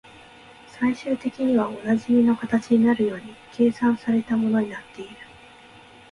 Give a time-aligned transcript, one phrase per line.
[0.65, 5.15] 最終的にはおなじみの形になるように計算された物になっている